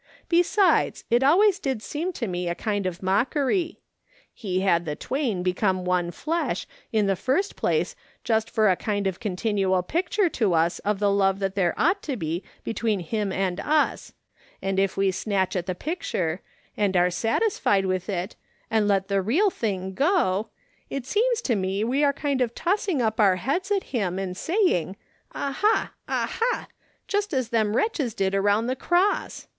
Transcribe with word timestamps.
Besides, 0.29 1.03
it 1.11 1.21
always 1.23 1.59
did 1.59 1.83
seem 1.83 2.11
to 2.13 2.27
me 2.27 2.49
a 2.49 2.55
kind 2.55 2.87
of 2.87 3.03
mockery. 3.03 3.81
He 4.33 4.61
had 4.61 4.83
the' 4.83 4.95
tv/ain 4.95 5.43
become 5.43 5.85
one 5.85 6.09
flesh' 6.09 6.65
in 6.91 7.05
the 7.05 7.15
first 7.15 7.55
place 7.55 7.95
just 8.23 8.49
for 8.49 8.67
a 8.71 8.75
kind 8.75 9.05
of 9.05 9.19
continual 9.19 9.83
picture 9.83 10.27
to 10.27 10.55
us 10.55 10.79
of 10.79 10.97
the 10.97 11.11
love 11.11 11.37
that 11.37 11.53
there 11.53 11.79
ought 11.79 12.01
to 12.01 12.17
be 12.17 12.43
between 12.63 12.99
him 13.01 13.31
and 13.31 13.59
us; 13.59 14.13
and 14.59 14.79
if 14.79 14.97
we 14.97 15.11
snatch 15.11 15.55
at 15.55 15.67
the 15.67 15.75
picture, 15.75 16.41
and 16.75 16.97
are 16.97 17.11
satisfied 17.11 17.85
with 17.85 18.09
it, 18.09 18.35
and 18.71 18.87
let 18.87 19.07
the 19.07 19.21
real 19.21 19.51
thing 19.51 19.93
go, 19.93 20.49
it 20.89 21.05
seems 21.05 21.47
96 21.47 21.49
RIKS. 21.49 21.49
SOrOAfON 21.49 21.51
SMITH 21.51 21.51
I.OOR'IXG 21.51 21.51
ON. 21.51 21.61
to 21.61 21.61
me 21.61 21.83
we 21.99 22.03
are 22.03 22.13
kind 22.13 22.41
of 22.41 22.55
tossing 22.55 23.01
up 23.03 23.19
our 23.19 23.35
heads 23.35 23.69
at 23.69 23.83
liim, 23.83 24.19
and 24.19 24.35
saying,' 24.35 24.95
Aha! 25.35 25.91
Aha!' 26.09 26.67
just 27.07 27.33
as 27.35 27.49
them 27.49 27.75
wretclies 27.75 28.15
did 28.15 28.33
around 28.33 28.65
the 28.65 28.75
cross. 28.75 29.47